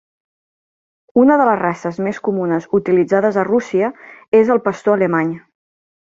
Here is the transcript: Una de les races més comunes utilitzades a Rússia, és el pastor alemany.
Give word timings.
Una 1.23 1.35
de 1.41 1.45
les 1.49 1.59
races 1.59 1.99
més 2.07 2.21
comunes 2.29 2.65
utilitzades 2.79 3.37
a 3.37 3.45
Rússia, 3.51 3.91
és 4.41 4.51
el 4.57 4.63
pastor 4.71 4.99
alemany. 5.01 5.31